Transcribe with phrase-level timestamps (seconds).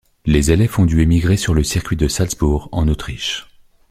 [0.25, 3.45] Les Élephs ont dû émigrer sur le circuit de Salzbourg, en Autriche.